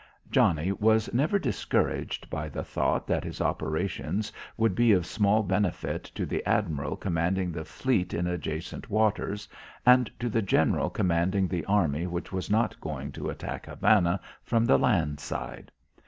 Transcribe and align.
Johnnie 0.31 0.71
was 0.71 1.13
never 1.13 1.37
discouraged 1.37 2.27
by 2.27 2.49
the 2.49 2.63
thought 2.63 3.05
that 3.05 3.23
his 3.23 3.39
operations 3.39 4.33
would 4.57 4.73
be 4.73 4.93
of 4.93 5.05
small 5.05 5.43
benefit 5.43 6.03
to 6.15 6.25
the 6.25 6.43
admiral 6.43 6.95
commanding 6.95 7.51
the 7.51 7.63
fleet 7.63 8.11
in 8.11 8.25
adjacent 8.25 8.89
waters, 8.89 9.47
and 9.85 10.09
to 10.19 10.27
the 10.27 10.41
general 10.41 10.89
commanding 10.89 11.47
the 11.47 11.65
army 11.65 12.07
which 12.07 12.31
was 12.31 12.49
not 12.49 12.81
going 12.81 13.11
to 13.11 13.29
attack 13.29 13.67
Havana 13.67 14.19
from 14.43 14.65
the 14.65 14.79
land 14.79 15.19
side. 15.19 15.71